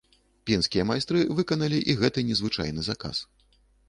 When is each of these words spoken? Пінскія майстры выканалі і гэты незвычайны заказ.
Пінскія 0.49 0.85
майстры 0.91 1.19
выканалі 1.39 1.79
і 1.93 1.97
гэты 1.99 2.23
незвычайны 2.31 2.81
заказ. 2.89 3.21